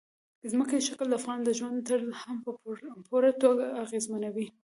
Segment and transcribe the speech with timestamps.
[0.51, 2.51] ځمکنی شکل د افغانانو د ژوند طرز هم په
[3.07, 4.47] پوره توګه اغېزمنوي.